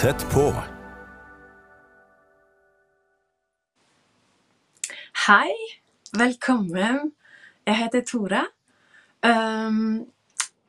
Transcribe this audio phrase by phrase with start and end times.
[0.00, 0.46] Tett på.
[5.26, 5.50] Hei,
[6.16, 7.10] velkommen.
[7.68, 8.40] Jeg heter Tore.
[9.20, 10.06] Um,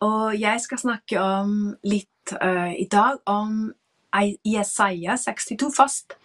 [0.04, 1.54] og jeg skal snakke om
[1.88, 3.71] litt uh, i dag om
[4.44, 6.18] Jesaja 62 fast,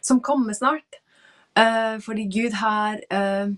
[0.00, 0.96] som kommer snart.
[1.52, 3.52] Uh, fordi Gud har uh,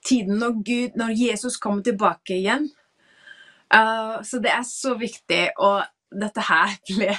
[0.06, 2.68] tiden når, Gud, når Jesus kommer tilbake igjen.
[3.72, 7.16] Uh, så det er så viktig, og dette her ble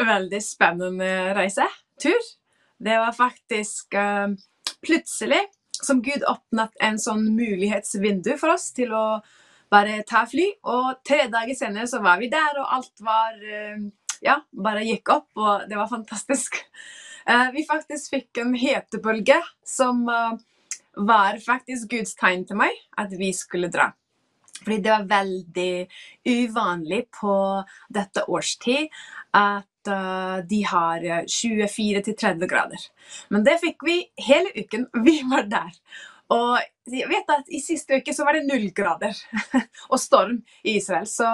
[0.00, 1.68] veldig spennende reise.
[2.00, 2.20] Tur.
[2.80, 3.92] Det var faktisk
[4.80, 5.40] plutselig
[5.84, 9.20] som Gud åpnet en sånn mulighetsvindu for oss til å
[9.70, 13.36] bare ta fly, og tre dager senere så var vi der, og alt var
[14.24, 16.56] Ja, bare gikk opp, og det var fantastisk.
[17.30, 20.32] Eh, vi faktisk fikk en hetebølge som eh,
[20.96, 23.90] var faktisk Guds tegn til meg at vi skulle dra.
[24.60, 25.74] Fordi det var veldig
[26.28, 27.34] uvanlig på
[27.88, 28.90] dette årstid
[29.32, 32.82] at uh, de har eh, 24-30 grader.
[33.32, 34.88] Men det fikk vi hele uken.
[35.06, 35.70] Vi var der.
[36.34, 36.58] Og
[36.90, 39.16] jeg vet at i siste uke så var det null grader
[39.92, 41.08] og storm i Israel.
[41.08, 41.30] Så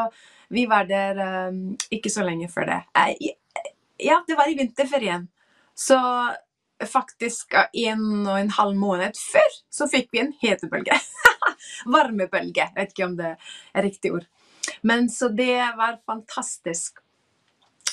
[0.49, 1.19] vi var der
[1.51, 2.79] um, ikke så lenge før det.
[3.99, 5.27] Ja, det var i vinterferien.
[5.77, 5.99] Så
[6.85, 10.99] faktisk eh, en og en halv måned før så fikk vi en hetebølge.
[11.95, 12.67] Varmebølge.
[12.67, 14.27] Jeg vet ikke om det er riktig ord.
[14.83, 17.01] Men så det var fantastisk.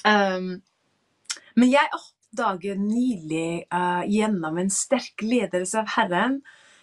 [0.03, 0.57] Um,
[1.55, 6.41] men jeg oppdaget nylig uh, gjennom en sterk ledelse av Herren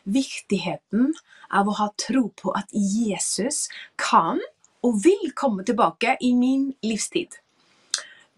[0.08, 1.12] viktigheten
[1.52, 3.66] av å ha tro på at Jesus
[4.00, 4.40] kan
[4.86, 7.36] og vil komme tilbake i min livstid.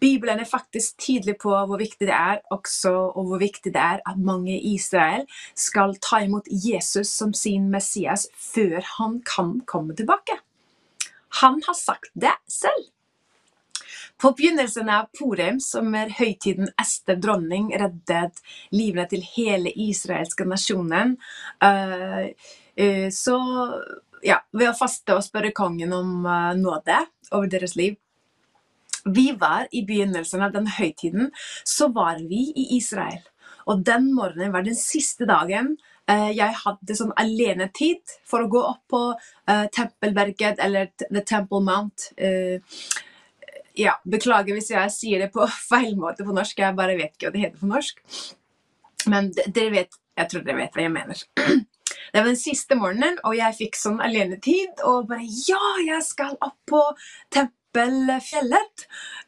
[0.02, 4.00] Bibelen er faktisk tydelig på hvor viktig det er også, og hvor viktig det er
[4.02, 9.94] at mange i Israel skal ta imot Jesus som sin Messias før han kan komme
[9.94, 10.40] tilbake.
[11.42, 12.90] Han har sagt det selv.
[14.18, 18.42] På begynnelsen av Purim, som er høytiden Ester dronning reddet
[18.74, 21.16] livene til hele israelske nasjonen,
[21.64, 22.28] øh,
[22.76, 23.38] øh, så
[24.22, 28.01] ja, ved å faste og spørre kongen om øh, nåde over deres liv.
[29.04, 31.30] Vi var i begynnelsen av den høytiden,
[31.64, 33.22] så var vi i Israel.
[33.70, 35.76] Og den morgenen var den siste dagen
[36.10, 41.62] eh, jeg hadde sånn alenetid for å gå opp på eh, Tempelberget eller The Temple
[41.66, 42.10] Mount.
[42.16, 42.58] Eh,
[43.78, 47.30] ja, beklager hvis jeg sier det på feil måte på norsk, jeg bare vet ikke
[47.30, 48.02] hva det heter på norsk.
[49.10, 51.28] Men dere vet, jeg tror dere vet hva jeg mener.
[52.12, 56.34] Det var den siste morgenen, og jeg fikk sånn alenetid, og bare ja, jeg skal
[56.44, 56.82] opp på
[57.32, 57.58] Tempelfjellet.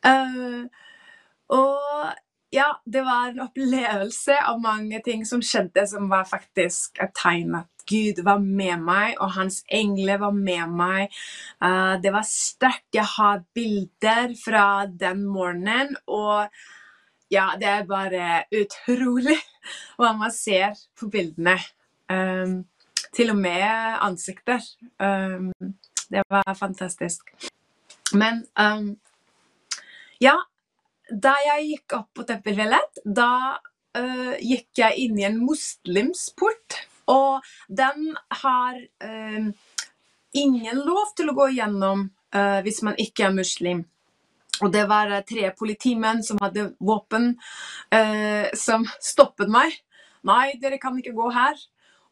[0.04, 0.62] Eh,
[1.54, 2.12] og
[2.54, 7.56] ja, det var en opplevelse av mange ting som skjedde, som var faktisk et tegn
[7.58, 11.16] at Gud var med meg, og hans engler var med meg.
[11.60, 12.86] Uh, det var sterkt.
[12.94, 16.46] Jeg har bilder fra den morgenen, og
[17.32, 19.36] ja, det er bare utrolig
[19.98, 21.58] hva man ser på bildene.
[22.08, 22.62] Um,
[23.14, 23.66] til og med
[24.04, 24.62] ansikter.
[25.02, 25.50] Um,
[26.10, 27.34] det var fantastisk.
[28.12, 28.90] Men um,
[30.22, 30.36] ja,
[31.10, 36.84] da jeg gikk opp på Tempelfjellet, da uh, gikk jeg inn i en muslimsport.
[37.10, 39.48] Og den har øh,
[40.32, 43.82] ingen lov til å gå igjennom uh, hvis man ikke er muslim.
[44.62, 47.34] Og det var øh, tre politimenn som hadde våpen,
[47.92, 49.76] uh, som stoppet meg.
[50.24, 51.60] Nei, dere kan ikke gå her.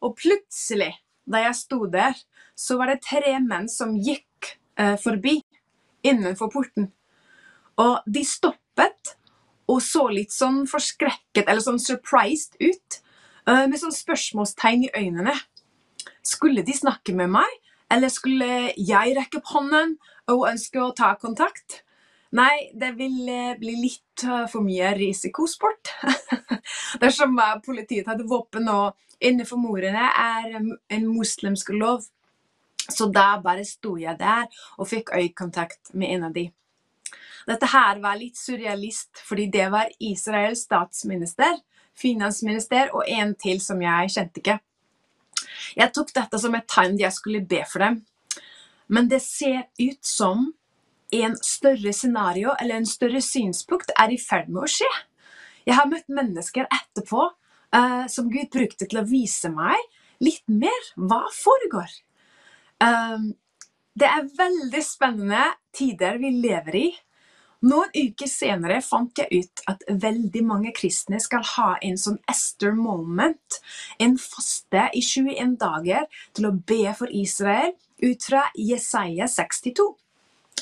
[0.05, 0.91] Og plutselig,
[1.25, 2.13] da jeg sto der,
[2.53, 4.29] så var det tre menn som gikk
[5.01, 5.37] forbi
[6.03, 6.91] innenfor porten.
[7.81, 9.15] Og de stoppet
[9.71, 12.99] og så litt sånn forskrekket eller sånn surprised ut.
[13.45, 15.33] eh, med sånn spørsmålstegn i øynene.
[16.23, 17.49] Skulle de snakke med meg,
[17.91, 19.97] eller skulle jeg rekke opp hånden
[20.31, 21.83] og ønske å ta kontakt?
[22.31, 25.91] Nei, det ville bli litt eh, for mye risikosport.
[27.03, 32.07] Dersom eh, politiet hadde våpen og innenfor murene er en muslimsk lov.
[32.89, 36.49] Så da bare sto jeg der og fikk øyekontakt med en av de.
[37.47, 41.59] Dette her var litt surrealist, fordi det var Israels statsminister
[41.97, 44.57] finansminister, og en til som jeg kjente ikke.
[45.77, 48.01] Jeg tok dette som et tegn jeg skulle be for dem.
[48.93, 50.51] Men det ser ut som
[51.13, 54.89] en større scenario eller en større synspunkt er i ferd med å skje.
[55.63, 59.77] Jeg har møtt mennesker etterpå uh, som Gud brukte til å vise meg
[60.23, 61.91] litt mer hva foregår.
[62.83, 63.31] Um,
[63.95, 65.45] det er veldig spennende
[65.75, 66.87] tider vi lever i.
[67.63, 72.75] Noen uker senere fant jeg ut at veldig mange kristne skal ha en sånn Esther
[72.75, 73.59] moment,
[74.03, 77.71] en faste i 21 dager til å be for Israel
[78.03, 79.87] ut fra Jesaja 62.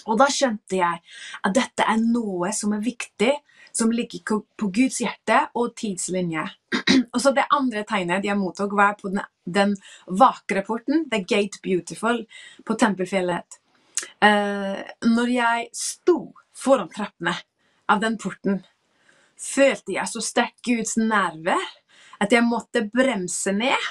[0.08, 1.02] Og da skjønte jeg
[1.42, 3.34] at dette er noe som er viktig,
[3.72, 6.44] som ligger på Guds hjerte og tidslinje.
[7.14, 9.76] Og så Det andre tegnet jeg mottok, var på den, den
[10.08, 12.26] vakre porten, The Gate Beautiful,
[12.66, 13.60] på Tempelfjellet.
[14.22, 17.34] Uh, når jeg sto foran trappene
[17.90, 18.62] av den porten,
[19.42, 21.58] følte jeg så sterkt Guds nerve
[22.22, 23.90] at jeg måtte bremse ned.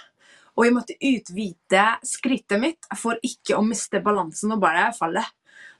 [0.58, 5.22] Og jeg måtte utvide skrittet mitt for ikke å miste balansen og bare falle.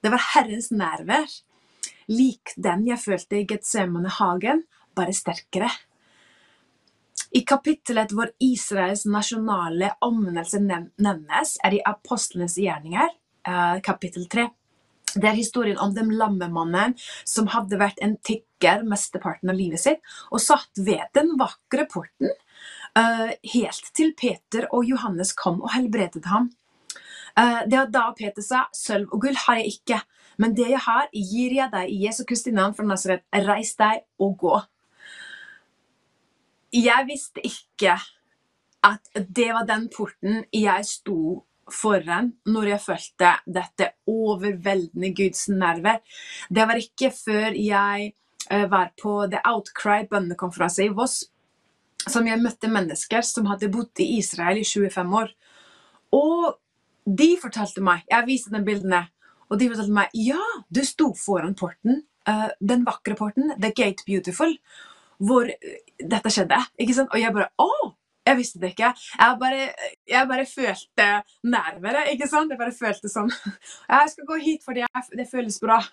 [0.01, 1.29] Det var Herrens nerver,
[2.09, 4.65] lik den jeg følte i Getsemane-hagen,
[4.97, 5.69] bare sterkere.
[7.37, 13.13] I kapittelet hvor Israels nasjonale omvendelse nevnes, er i Apostlenes gjerninger,
[13.47, 14.49] eh, kapittel 3.
[15.15, 16.95] Det er historien om den lammemannen
[17.27, 20.01] som hadde vært en tigger mesteparten av livet sitt,
[20.31, 22.31] og satt ved den vakre porten
[22.99, 26.53] uh, helt til Peter og Johannes kom og helbredet ham.
[27.39, 30.01] Uh, det at da Peter sa, 'Sølv og gull har jeg ikke,
[30.39, 33.27] men det jeg har, gir jeg deg i Jesu Kristi navn fra Nazaret.
[33.33, 34.61] Reis deg og gå.'
[36.71, 37.99] Jeg visste ikke
[38.87, 46.01] at det var den porten jeg sto foran når jeg følte dette overveldende Guds nerver.
[46.49, 48.13] Det var ikke før jeg
[48.51, 51.23] eh, var på The Outcry bønnekonferanse i Voss,
[52.09, 55.35] som jeg møtte mennesker som hadde bodd i Israel i 25 år.
[56.17, 56.59] Og
[57.17, 59.07] de fortalte meg Jeg viste dem bildene.
[59.51, 60.41] Og de fortalte meg ja,
[60.71, 64.55] du sto foran porten, uh, den vakre porten, The Gate Beautiful,
[65.19, 65.51] hvor
[65.99, 66.61] dette skjedde.
[66.79, 67.11] ikke sant?
[67.13, 67.97] Og jeg bare Å!
[68.27, 68.91] Jeg visste det ikke.
[69.19, 69.63] Jeg bare,
[70.07, 71.07] jeg bare følte
[71.43, 72.53] nærmere, ikke sant?
[72.53, 73.31] Jeg bare følte sånn
[73.95, 75.81] Jeg skal gå hit fordi jeg, det føles bra.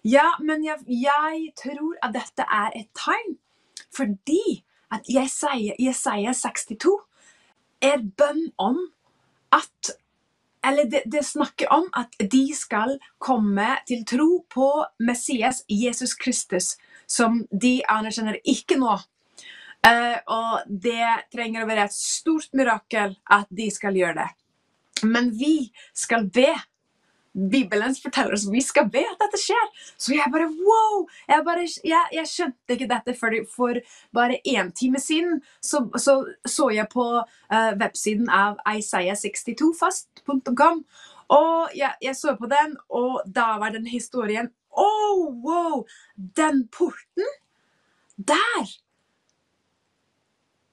[0.00, 3.34] Ja, men jeg, jeg, tror at dette er et tegn.
[3.92, 6.94] Fordi at Jesaja 62
[7.84, 8.78] er bønn om
[9.52, 9.90] at
[10.66, 14.68] Eller det, det snakker om at de skal komme til tro på
[15.00, 16.74] Messias, Jesus Kristus,
[17.08, 18.98] som de anerkjenner ikke nå
[19.80, 24.28] Uh, og det trenger å være et stort mirakel at de skal gjøre det.
[25.08, 26.52] Men vi skal be.
[27.32, 29.68] Bibelen forteller oss vi skal be at dette skjer.
[30.00, 31.08] Så jeg bare wow!
[31.28, 33.74] Jeg, bare, jeg, jeg skjønte ikke dette for, for
[34.16, 35.42] bare én time siden.
[35.62, 40.84] Så, så, så jeg på uh, websiden av Isaiah62fast.com.
[41.30, 45.86] Og jeg, jeg, så på den, og da var den historien Oh, wow!
[46.16, 47.26] Den porten!
[48.14, 48.66] Der!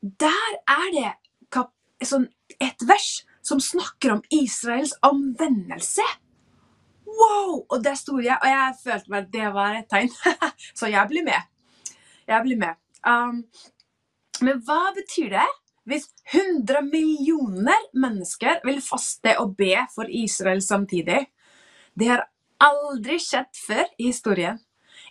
[0.02, 1.14] Der er det
[2.06, 2.28] sånn
[2.62, 6.06] et vers som snakker om Israels omvendelse.
[7.18, 7.64] Wow!
[7.70, 10.12] Og der sto jeg, og jeg følte meg at det var et tegn.
[10.80, 11.48] Så jeg blir med.
[12.28, 12.78] Jeg blir med.
[13.08, 13.42] Um,
[14.44, 15.48] men hva betyr det
[15.88, 21.22] hvis 100 millioner mennesker vil faste og be for Israel samtidig?
[21.96, 22.26] Det har
[22.62, 24.60] aldri skjedd før i historien.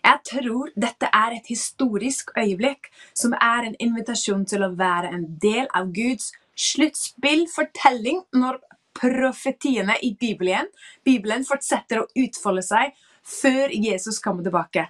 [0.04, 5.24] Jeg tror dette er et historisk øyeblikk som er en invitasjon til å være en
[5.42, 8.60] del av Guds sluttspillfortelling når
[8.96, 10.68] profetiene i Bibelen,
[11.04, 12.94] Bibelen fortsetter å utfolde seg
[13.26, 14.86] før Jesus kommer tilbake.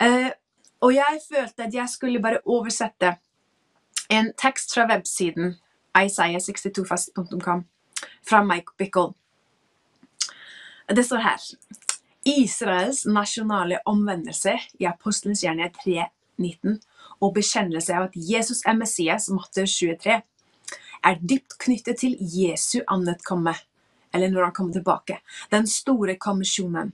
[0.00, 0.30] Uh,
[0.84, 3.14] og jeg følte at jeg skulle bare oversette
[4.12, 5.54] en tekst fra websiden
[5.96, 7.64] isaiah62fast.com
[8.28, 9.14] fra Mike Bickle.
[10.88, 11.46] Det står her
[12.28, 16.78] Israels nasjonale omvendelse i Apostelens gjerninger 3.19
[17.22, 20.20] og bekjennelse av at Jesus er Messias, Matte 23,
[21.04, 22.80] er dypt knyttet til Jesu
[23.24, 23.54] komme,
[24.14, 25.20] eller når han kommer tilbake,
[25.50, 26.92] den store kommisjonen,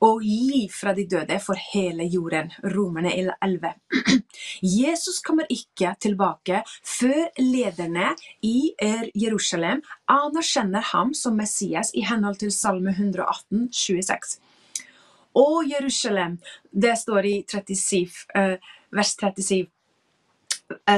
[0.00, 3.10] og liv fra de døde for hele jorden, Romerne
[3.42, 3.72] 11.
[4.62, 8.12] Jesus kommer ikke tilbake før lederne
[8.42, 8.70] i
[9.14, 14.38] Jerusalem anerkjenner ham som Messias i henhold til Salme 118, 26.
[15.34, 16.38] Og Jerusalem.
[16.72, 19.77] Det står i 37, uh, eh, vers 37, uh,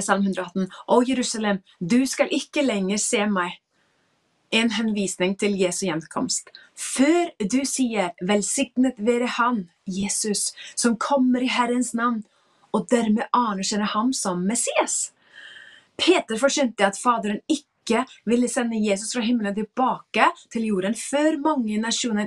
[0.02, 0.68] Salm 118.
[0.86, 3.58] Å, Jerusalem, du skal ikke lenger se meg.
[4.50, 6.50] En henvisning til Jesu gjenkomst.
[6.74, 12.24] Før du sier 'velsignet være Han', Jesus, som kommer i Herrens navn,
[12.74, 15.12] og dermed anerkjenner ham som Messias.
[15.96, 21.74] Peter forsynte at Faderen ikke ville sende Jesus fra himmelen tilbake til jorden før mange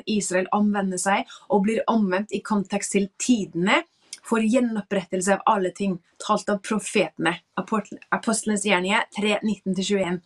[0.05, 3.83] i Israel omvender seg og blir omvendt i kontekst til tidene
[4.25, 7.35] for gjenopprettelse av alle ting, talt av profetene.
[8.11, 10.21] Apostelens gjerninger 3, 19-21.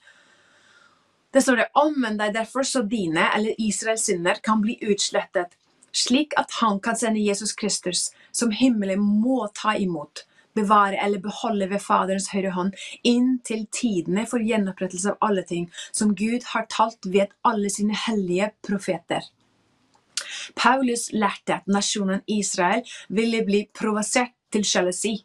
[1.34, 5.58] Det står det, omvend deg derfor så dine, eller Israels synder, kan bli utslettet,
[5.92, 10.28] slik at han kan sende Jesus Kristus, som himmelen må ta imot
[10.58, 12.78] bevare eller beholde ved Faderens høyre hånd
[13.08, 18.52] inntil tidene for gjenopprettelse av alle ting, som Gud har talt ved alle sine hellige
[18.66, 19.26] profeter.
[20.56, 25.18] Paulus lærte at nasjonen Israel ville bli provosert til sjalusi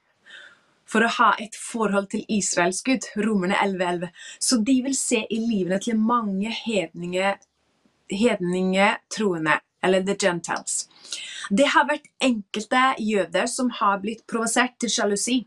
[0.92, 4.10] for å ha et forhold til Israels Gud, romerne 11.11.
[4.38, 7.36] Så de vil se i livene til mange hedninge,
[8.12, 10.86] hedninge troende, eller the gentiles.
[11.50, 15.38] Det har vært enkelte jøder som har blitt provosert til sjalusi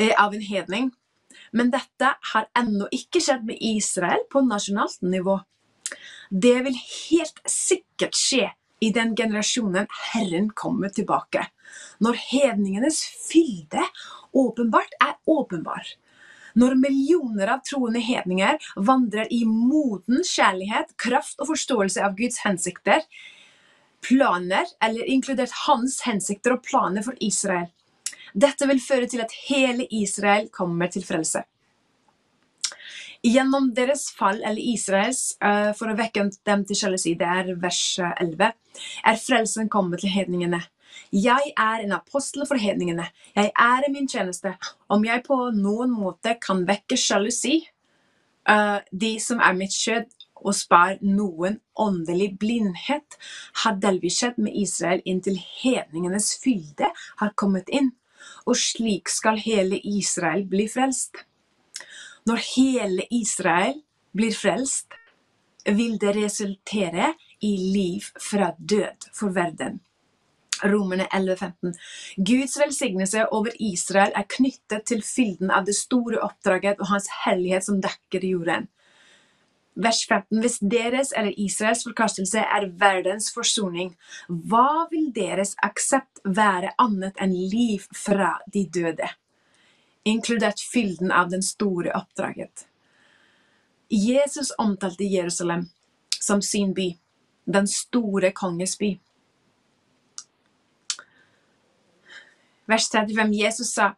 [0.00, 0.88] eh, av en hedning.
[1.52, 5.38] Men dette har ennå ikke skjedd med Israel på nasjonalt nivå.
[6.30, 6.78] Det vil
[7.10, 11.46] helt sikkert skje i den generasjonen Herren kommer tilbake.
[12.02, 13.84] Når hedningenes fylde
[14.36, 15.86] åpenbart er åpenbar.
[16.56, 23.04] Når millioner av troende hedninger vandrer i moden kjærlighet, kraft og forståelse av Guds hensikter,
[24.06, 27.68] planer, eller inkludert hans hensikter og planer for Israel.
[28.32, 31.44] Dette vil føre til at hele Israel kommer til frelse.
[33.24, 37.82] Gjennom deres fall, eller Israels, uh, for å vekke dem til sjalusi, det er vers
[38.02, 38.50] 11,
[39.04, 40.62] er frelsen kommet til hedningene.
[41.12, 43.06] Jeg er en apostel for hedningene.
[43.36, 44.54] Jeg er i min tjeneste.
[44.88, 47.60] Om jeg på noen måte kan vekke sjalusi,
[48.48, 50.08] uh, de som er mitt kjød,
[50.46, 53.16] og spar noen åndelig blindhet,
[53.62, 56.90] har delvis skjedd med Israel inntil hedningenes fylde
[57.22, 57.94] har kommet inn,
[58.46, 61.24] og slik skal hele Israel bli frelst.
[62.26, 63.76] Når hele Israel
[64.16, 64.94] blir frelst,
[65.66, 69.80] vil det resultere i liv fra død for verden.
[70.64, 71.74] Romerne 11,15.
[72.16, 77.66] Guds velsignelse over Israel er knyttet til fylden av det store oppdraget og hans hellighet
[77.66, 78.66] som dekker jorden.
[79.76, 80.40] Vers 15.
[80.40, 83.92] Hvis deres eller Israels forkastelse er verdens forsoning,
[84.26, 89.12] hva vil deres aksept være annet enn liv fra de døde?
[90.06, 92.68] Inkludert fylden av den store oppdraget.
[93.90, 95.68] Jesus omtalte Jerusalem
[96.20, 96.92] som sin by,
[97.44, 98.92] den store konges by.
[102.66, 103.34] Vers 35.
[103.34, 103.94] Jesus sa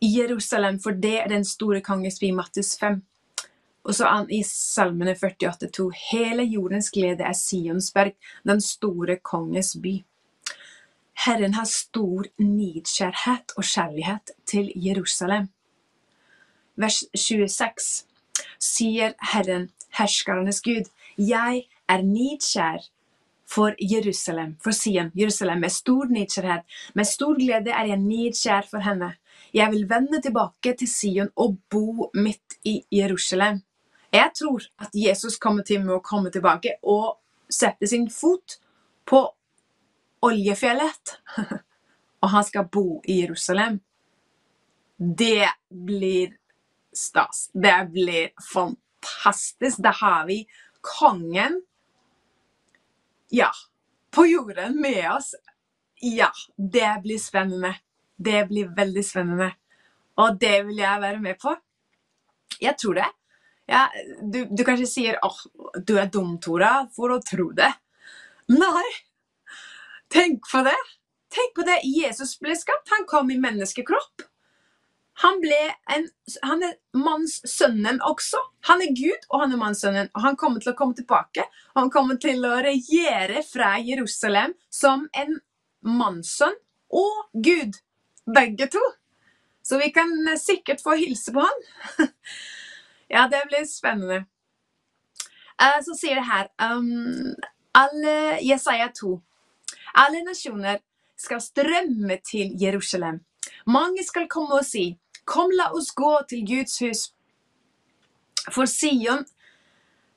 [0.00, 3.02] Jerusalem, for det er den store konges by, Mattis 5.
[3.84, 8.12] Og så i Salmene 48,2.: Hele jordens glede er Sionsberg,
[8.44, 10.04] den store konges by.
[11.20, 15.50] Herren har stor nidkjærhet og kjærlighet til Jerusalem.
[16.80, 18.06] Vers 26
[18.58, 19.66] sier Herren,
[19.98, 22.86] herskernes Gud, jeg er nidkjær
[23.44, 26.62] for Jerusalem, for Sion, Jerusalem, med stor nidkjærhet.
[26.94, 29.10] Med stor glede er jeg nidkjær for henne.
[29.54, 33.60] Jeg vil vende tilbake til Sion og bo midt i Jerusalem.
[34.12, 37.18] Jeg tror at Jesus kommer til med å komme tilbake og
[37.50, 38.56] sette sin fot
[39.06, 39.26] på
[40.26, 41.16] oljefjellet.
[42.22, 43.80] og han skal bo i Jerusalem.
[44.96, 46.36] Det blir
[46.92, 47.48] stas.
[47.52, 49.80] Det blir fantastisk.
[49.80, 50.42] Da har vi
[50.80, 51.62] kongen
[53.30, 53.50] ja,
[54.10, 55.34] på jorden med oss.
[56.00, 57.74] Ja, det blir spennende.
[58.16, 59.52] Det blir veldig spennende.
[60.20, 61.54] Og det vil jeg være med på.
[62.60, 63.08] Jeg tror det.
[63.70, 63.86] Ja,
[64.22, 67.70] du, du, kanskje sier åh, oh, du er dum, Tora, for å tro det.
[68.50, 68.88] Nei,
[70.12, 70.78] tenk på det.
[71.30, 71.80] Tenk på det.
[71.86, 72.90] Jesus ble skapt.
[72.90, 74.26] Han kom i menneskekropp.
[75.22, 75.58] Han, ble
[75.92, 76.06] en,
[76.46, 78.40] han er mannssønnen også.
[78.70, 80.08] Han er Gud, og han er mannssønnen.
[80.16, 81.44] Og han kommer til å komme tilbake.
[81.76, 85.36] Han kommer til å regjere fra Jerusalem som en
[85.84, 86.56] mannssønn
[86.96, 87.76] og Gud.
[88.30, 88.82] Begge to.
[89.62, 91.68] Så vi kan sikkert få hilse på han.
[93.10, 94.20] Ja, det blir spennende.
[95.58, 97.32] Uh, så sier det her um,
[97.74, 98.12] alle,
[98.46, 99.16] Jesaja 2.
[99.94, 100.80] Alle nasjoner
[101.16, 103.20] skal strømme til Jerusalem.
[103.66, 104.94] Mange skal komme og si,
[105.24, 107.00] Kom, la oss gå til Guds hus.
[108.50, 109.22] For Sion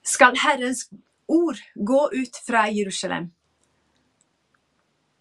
[0.03, 0.88] skal Herrens
[1.27, 3.30] ord gå ut fra Jerusalem.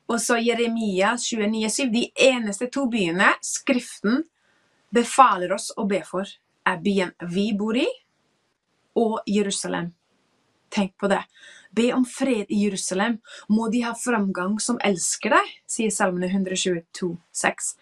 [0.08, 1.90] Og så Jeremia 29,7.
[1.92, 4.24] De eneste to byene Skriften
[4.92, 6.28] befaler oss å be for
[6.68, 7.86] er byen vi bor i,
[8.96, 9.90] og Jerusalem.
[10.72, 11.22] Tenk på det.
[11.72, 17.14] Be om fred i Jerusalem, må de ha framgang som elsker deg, sier Salmene 122,
[17.32, 17.72] 6.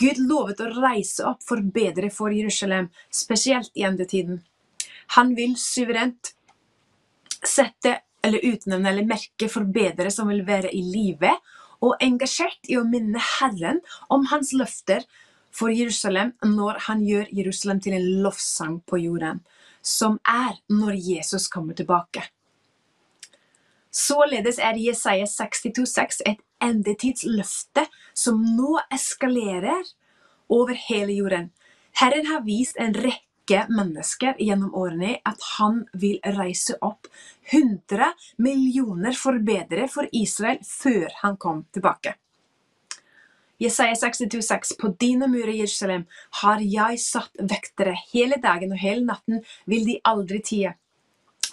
[0.00, 4.40] Gud lovet å reise opp forbedre for Jerusalem, spesielt i endetiden.
[5.18, 6.32] Han vil suverent
[7.44, 11.34] sette eller utnevne eller merke forbedere som vil være i live,
[11.80, 13.80] og engasjert i å minne Herren
[14.12, 15.04] om hans løfter
[15.52, 19.40] for Jerusalem når han gjør Jerusalem til en lovsang på jorden,
[19.80, 22.24] som er når Jesus kommer tilbake.
[23.90, 29.82] Således er Jesaja 62,6 et endetidsløfte som nå eskalerer
[30.50, 31.50] over hele jorden.
[31.98, 37.10] Herren har vist en rekke mennesker gjennom årene at han vil reise opp
[37.50, 42.14] 100 millioner forbedrere for Israel før han kom tilbake.
[43.60, 46.06] Jesaja 62,6 På dine murer, Jerusalem,
[46.40, 47.92] har jeg satt vektere.
[48.14, 50.72] Hele dagen og hele natten vil de aldri tie.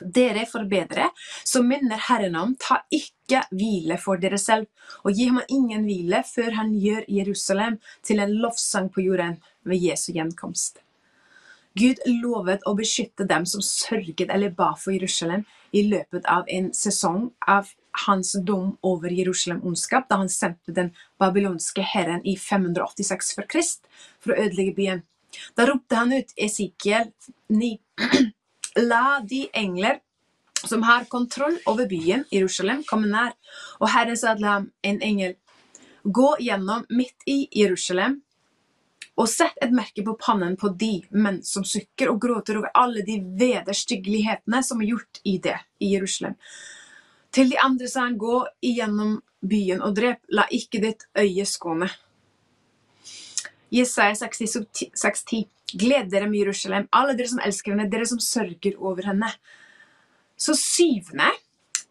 [0.01, 1.09] Dere forbedre,
[1.43, 4.67] så minner Herren om, ta ikke hvile for dere selv,
[5.03, 9.81] og gi ham ingen hvile før han gjør Jerusalem til en lovsang på jorden ved
[9.89, 10.83] Jesu gjenkomst.
[11.77, 15.43] Gud lovet å beskytte dem som sørget eller ba for Jerusalem
[15.75, 17.69] i løpet av en sesong av
[18.07, 23.85] hans dom over Jerusalem ondskap, da han sendte den babylonske herren i 586 for Krist
[24.23, 25.03] for å ødelegge byen.
[25.57, 27.11] Da ropte han ut Esikiel
[27.51, 27.77] 9.
[28.77, 29.99] La de engler
[30.67, 33.33] som har kontroll over byen, Jerusalem, komme nær.
[33.81, 35.35] Og Herren sa til ham, en engel,
[36.03, 38.21] gå gjennom midt i Jerusalem
[39.17, 43.01] og sett et merke på pannen på de menn som sukker og gråter over alle
[43.05, 46.37] de vederstyggelighetene som er gjort i det, i Jerusalem.
[47.33, 51.89] Til de andre sa han, gå igjennom byen og drep, la ikke ditt øye skåne.
[53.73, 59.09] Jesaja 66,10 Gled dere med Jerusalem, alle dere som elsker henne, dere som sørger over
[59.09, 59.31] henne.
[60.37, 61.17] Så 7.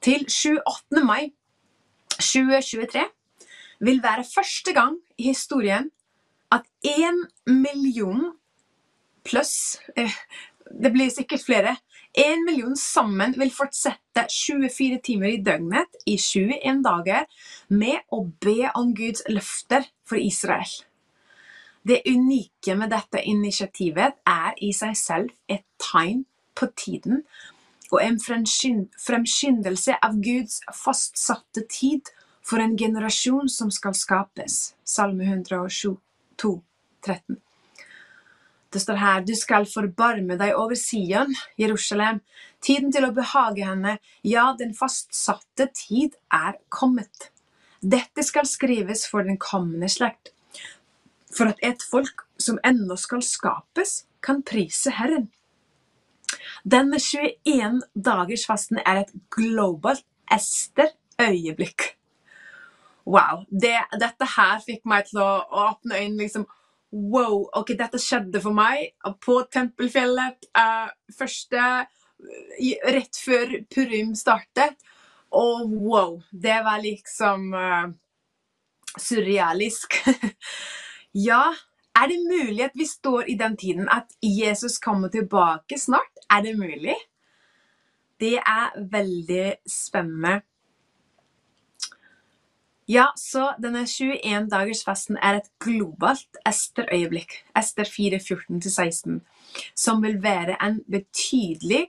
[0.00, 1.02] til 28.
[1.04, 1.32] mai
[2.16, 3.04] 2023
[3.84, 5.90] vil være første gang i historien
[6.52, 8.32] at én million
[9.24, 10.12] pluss eh,
[10.82, 11.76] Det blir sikkert flere.
[12.18, 17.28] Én million sammen vil fortsette 24 timer i døgnet i 21 dager
[17.68, 20.66] med å be om Guds løfter for Israel.
[21.86, 26.24] Det unike med dette initiativet er i seg selv et tegn
[26.58, 27.22] på tiden
[27.92, 32.10] og en fremskyndelse av Guds fastsatte tid
[32.46, 34.74] for en generasjon som skal skapes.
[34.82, 35.96] Salme 107.
[36.36, 36.50] 2,
[37.06, 37.38] 13.
[38.72, 42.18] Det står her, du skal forbarme deg over Sion, Jerusalem,
[42.60, 43.94] tiden til å behage henne,
[44.26, 47.30] ja, den fastsatte tid er kommet.
[47.80, 50.34] Dette skal skrives for den kommende slekt,
[51.36, 55.28] for at et folk som ennå skal skapes, kan prise Herren.
[56.64, 61.92] Denne 21 dagers fasten er et globalt Ester-øyeblikk.
[63.06, 63.44] Wow.
[63.50, 66.24] Det, dette her fikk meg til å, å åpne øynene.
[66.24, 66.46] liksom,
[66.96, 70.48] Wow, ok, dette skjedde for meg på Tempelfjellet.
[70.56, 74.78] Uh, første Rett før Purim startet.
[75.36, 77.90] Og wow, det var liksom uh,
[78.96, 79.98] surrealisk.
[81.16, 81.54] ja,
[81.96, 86.12] er det mulig at vi står i den tiden at Jesus kommer tilbake snart?
[86.30, 86.96] Er det mulig?
[88.20, 90.40] Det er veldig spennende.
[92.88, 99.18] Ja, så denne 21-dagersfasten er et globalt Ester-øyeblikk, Ester 4.14-16,
[99.74, 101.88] som vil være en betydelig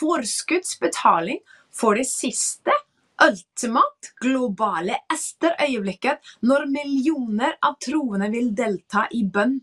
[0.00, 1.38] forskuddsbetaling
[1.70, 2.74] for det siste,
[3.22, 9.58] ultimat globale Ester-øyeblikket, når millioner av troende vil delta i bønn,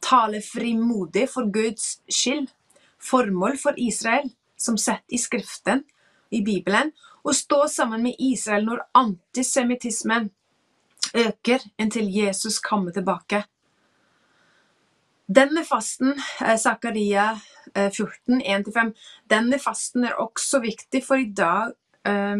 [0.00, 2.48] tale frimodig for Guds skyld,
[3.00, 5.84] formål for Israel, som sett i Skriften,
[6.30, 10.30] i Bibelen, å stå sammen med Israel når antisemittismen
[11.16, 13.42] øker inntil Jesus kommer tilbake.
[15.30, 17.40] Denne fasten, eh, Zakaria
[17.74, 18.94] 14, eh, 1-5,
[19.30, 21.72] denne fasten er også viktig for i dag,
[22.04, 22.36] eh,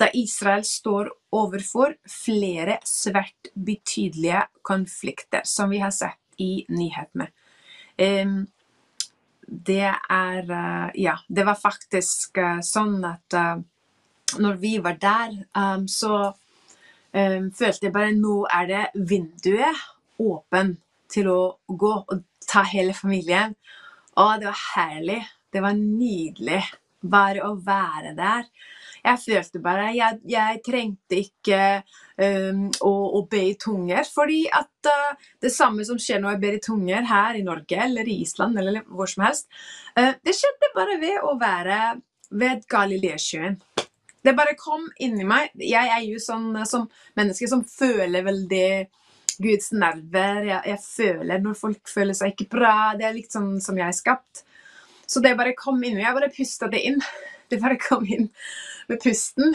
[0.00, 7.28] da Israel står overfor flere svært betydelige konflikter, som vi har sett i nyhetene
[9.52, 13.58] det er eh, Ja, det var faktisk eh, sånn at eh,
[14.40, 15.34] når vi var der,
[15.92, 16.32] så
[17.12, 19.82] følte jeg bare nå er det vinduet
[20.24, 20.70] åpen
[21.12, 23.52] til å gå og ta hele familien.
[24.16, 25.18] Å, det var herlig.
[25.52, 26.62] Det var nydelig
[27.02, 28.46] bare å være der.
[29.02, 31.60] Jeg følte bare Jeg, jeg trengte ikke
[32.22, 36.42] um, å, å, be i tunger, fordi at uh, det samme som skjer når jeg
[36.44, 39.50] ber i tunger her i Norge eller i Island eller hvor som helst,
[39.98, 41.80] uh, det skjedde bare ved å være
[42.32, 43.58] ved Galileasjøen.
[44.22, 45.50] Det bare kom inni meg.
[45.58, 46.86] Jeg er jo sånn eh, som
[47.18, 48.68] menneske som føler veldig
[49.42, 50.44] Guds nerver.
[50.46, 52.76] Jeg, jeg, føler når folk føler seg ikke bra.
[52.98, 54.44] Det er litt sånn som jeg er skapt.
[55.12, 56.00] Så det bare kom inn.
[56.00, 57.00] Jeg bare pusta det inn.
[57.52, 58.30] Det bare kom inn
[58.88, 59.52] med pusten.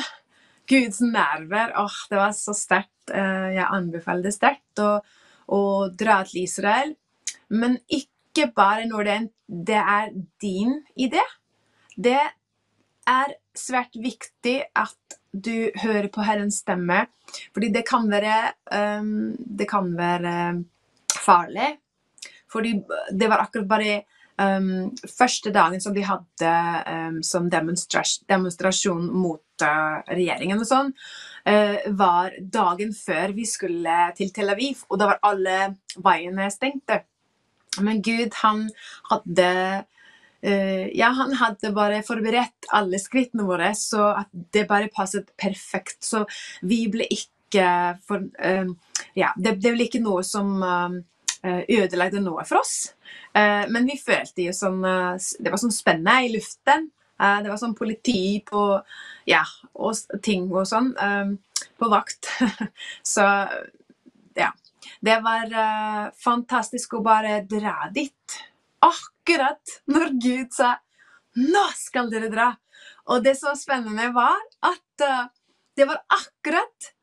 [0.70, 1.72] Guds nerver.
[1.82, 3.10] Åh, det var så sterkt.
[3.10, 4.92] Eh, jeg anbefaler det sterkt å,
[5.50, 5.62] å
[5.98, 6.92] dra til Israel.
[7.50, 9.16] Men ikke bare når det,
[9.48, 10.12] det er
[10.44, 11.24] din idé.
[11.98, 12.20] Det
[13.10, 17.00] er svært viktig at du hører på Herrens stemme,
[17.56, 18.36] fordi det kan være,
[19.02, 20.36] um, det kan være
[21.18, 21.72] farlig.
[22.52, 22.76] Fordi
[23.18, 23.98] det var akkurat bare
[24.42, 26.54] um, første dagen som de hadde
[26.88, 30.94] um, som demonstrasjon, demonstrasjon mot uh, regjeringen og sånn,
[31.50, 35.60] uh, var dagen før vi skulle til Tel Aviv, og da var alle
[36.04, 37.04] veiene stengte.
[37.84, 38.68] Men Gud, han
[39.12, 39.52] hadde
[40.46, 45.98] Uh, ja, han hadde bare forberedt alle skrittene våre, så at det bare passet perfekt.
[46.06, 46.22] Så
[46.62, 47.64] vi ble ikke
[48.06, 48.76] for um,
[49.18, 50.62] Ja, det, det, ble ikke noe som
[51.48, 52.94] uh, ødelagde noe for oss.
[53.38, 56.88] men vi følte jo sånn Det var sånn spennende i luften.
[57.20, 58.82] det var sånn politi på
[59.30, 59.44] Ja,
[59.76, 60.96] og ting og sånn
[61.78, 62.32] på vakt.
[63.14, 63.28] så
[64.34, 64.50] ja.
[65.02, 65.54] Det var
[66.18, 68.38] fantastisk å bare dra dit
[68.82, 70.80] akkurat når Gud sa
[71.36, 72.58] 'nå skal dere dra'.
[73.14, 75.08] Og det som var spennende, var at
[75.78, 76.94] det var akkurat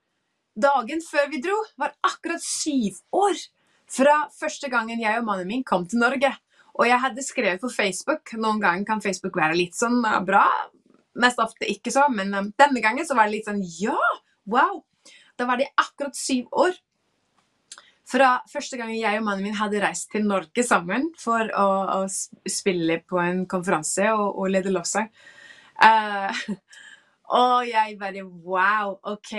[0.55, 3.39] dagen før vi dro, var akkurat syv år
[3.95, 6.33] fra første gangen jeg og mannen min kom til Norge.
[6.75, 10.47] Og jeg hadde skrevet på Facebook Noen ganger kan Facebook være litt sånn uh, bra.
[11.23, 13.99] Mest ofte ikke så, men um, denne gangen så var det litt sånn ja!
[14.51, 14.83] Wow!
[15.39, 16.75] Da var det akkurat syv år
[18.05, 21.69] fra første gangen jeg og mannen min hadde reist til Norge sammen for å,
[22.03, 25.09] å spille på en konferanse og, og lede lovsang.
[25.81, 26.31] Uh,
[27.41, 29.33] og jeg bare Wow, OK.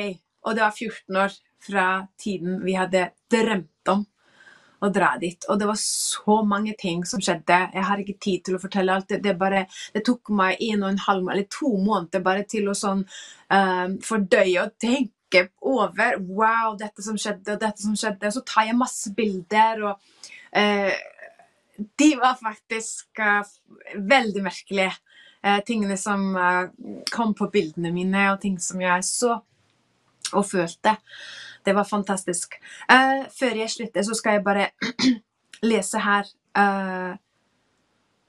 [0.45, 1.85] Og det var 14 år fra
[2.21, 3.71] tiden vi hadde drømt
[4.85, 5.47] å dra dit.
[5.49, 7.57] Og det var så mange ting som skjedde.
[7.73, 9.07] Jeg har ikke tid til å fortelle alt.
[9.09, 12.69] Det, det, bare, det tok meg en og en halv eller to måneder bare til
[12.71, 15.11] å sånn uh, fordøye og tenke
[15.65, 18.31] over Wow, dette som skjedde, og dette som skjedde.
[18.31, 19.97] Så tar jeg masse bilder, og
[20.55, 20.93] uh,
[21.99, 23.43] De var faktisk uh,
[23.95, 24.95] veldig merkelige.
[25.61, 26.23] Tingene som
[27.13, 29.35] kom på bildene mine, og ting som jeg så
[30.33, 30.95] og følte.
[31.65, 32.59] Det var fantastisk.
[33.39, 34.69] før jeg slutter, så skal jeg bare
[35.71, 36.29] lese her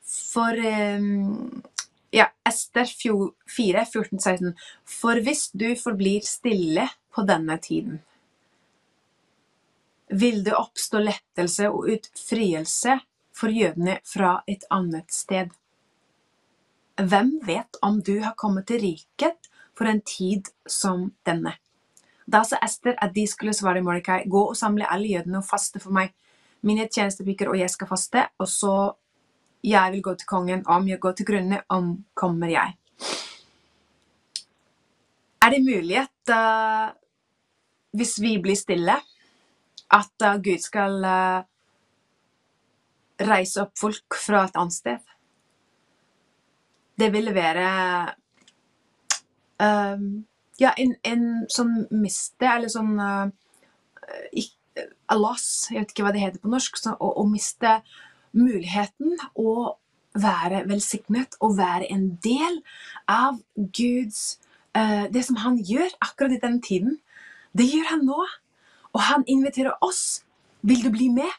[0.06, 0.56] For
[0.98, 1.62] um,
[2.10, 4.54] ja, Ester 4, 14, 16.
[4.84, 8.00] For hvis du forblir stille på denne tiden,
[10.08, 12.98] vil det oppstå lettelse og utfrielse
[13.36, 15.50] for jødene fra et annet sted.
[16.96, 21.56] Hvem vet om du har kommet til riket for en tid som denne?
[22.26, 25.80] Da sa Ester at de skulle svare Mordecai, gå og samle alle jødene og faste
[25.82, 26.14] for meg.
[26.66, 28.74] Mine tjenestepiker og jeg skal faste, og så
[29.66, 32.74] jeg vil gå til kongen, om jeg går til grunne, omkommer jeg.
[35.42, 36.94] Er det mulig at uh,
[37.94, 38.96] hvis vi blir stille,
[39.90, 41.42] at uh, Gud skal uh,
[43.22, 45.12] reise opp folk fra et annet sted?
[46.98, 47.66] Det ville være
[49.62, 50.26] um,
[50.60, 53.28] ja, en, en, sånn miste, eller sånn uh,
[55.16, 57.78] loss, jeg vet ikke hva det heter på norsk, så, å, å miste
[58.36, 59.76] muligheten å
[60.16, 62.60] være velsignet og være en del
[63.10, 64.38] av Guds
[64.76, 66.98] uh, Det som han gjør akkurat i den tiden,
[67.56, 68.20] det gjør han nå.
[68.96, 70.22] Og han inviterer oss.
[70.64, 71.32] Vil du bli med?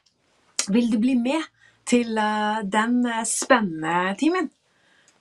[0.69, 1.45] Vil du bli med
[1.89, 4.51] til uh, den spennende timen?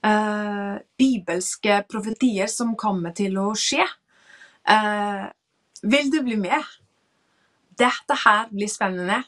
[0.04, 3.84] Uh, bibelske profetier som kommer til å skje.
[5.82, 6.62] vil du bli med?
[7.78, 9.22] Dette her blir spennende.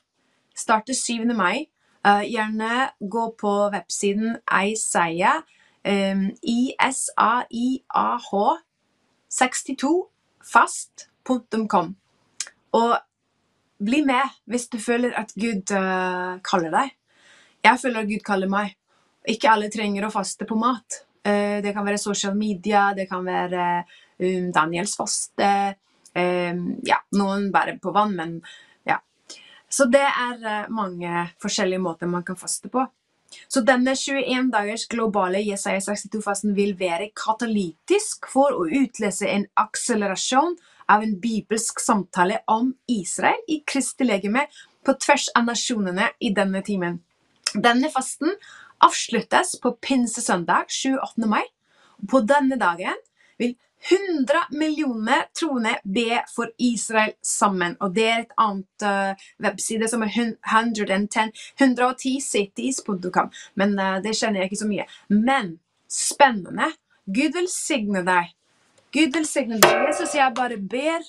[0.56, 1.34] Starter 7.
[1.36, 1.68] mai.
[2.06, 5.42] Eh, gjerne gå på websiden Isaiah,
[5.84, 8.32] um, I-S-A-I-A-H
[9.28, 10.08] 62
[10.52, 11.96] fast.com.
[12.72, 12.98] Og
[13.84, 16.90] bli med hvis du føler at Gud uh, kaller deg.
[17.64, 18.77] Jeg føler at Gud kaller meg.
[19.28, 21.02] Ikke alle trenger å faste på mat.
[21.26, 25.52] Uh, det kan være social media, det kan være um, Daniels faste.
[26.14, 28.38] Um, ja, noen bare på vann, men
[29.68, 32.86] så det er eh, mange forskjellige måter man kan faste på.
[33.52, 40.56] Så denne 21 dagers globale Jesaja 62-fasten vil være katalytisk for å utløse en akselerasjon
[40.88, 44.46] av en bibelsk samtale om Israel i kristelig legeme
[44.80, 47.02] på tvers av nasjonene i denne timen.
[47.52, 48.32] Denne fasten
[48.84, 51.26] avsluttes på pinsesøndag 28.
[51.26, 51.44] mai,
[52.10, 52.94] På denne dagen
[53.38, 53.56] vil
[53.90, 57.76] 100 millioner troende be for Israel sammen.
[57.80, 63.30] Og det er et annet uh, webside som er 110, 110cities.com.
[63.54, 64.88] Men uh, det kjenner jeg ikke så mye.
[65.08, 65.58] Men
[65.90, 66.72] spennende.
[67.06, 68.34] Gud velsigne deg.
[68.92, 69.86] Gud velsigne deg.
[69.88, 71.06] Jesus, jeg bare ber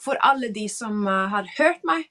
[0.00, 2.08] for alle de som uh, har hørt meg.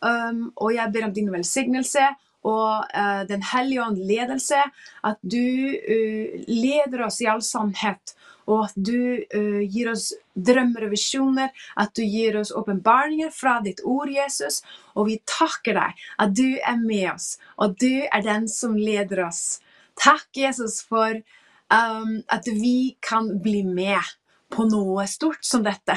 [0.00, 2.06] Um, og jeg ber om din velsignelse
[2.46, 4.62] og uh, Den hellige ånd ledelse.
[5.04, 8.14] At du uh, leder oss i all sannhet.
[8.50, 11.50] Og at du uh, gir oss drømmer og visjoner.
[11.76, 14.62] At du gir oss åpenbaringer fra ditt ord, Jesus.
[14.94, 19.24] Og vi takker deg at du er med oss, og du er den som leder
[19.28, 19.60] oss.
[20.00, 21.20] Takk, Jesus, for
[21.70, 24.00] um, at vi kan bli med
[24.50, 25.96] på noe stort som dette.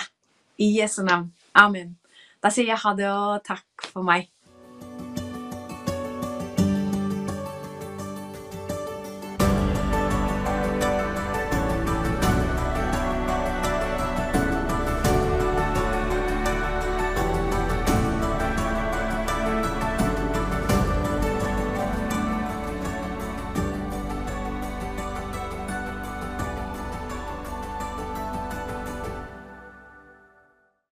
[0.62, 1.32] I Jesu navn.
[1.58, 1.96] Amen.
[2.44, 4.30] Da sier jeg ha det og takk for meg.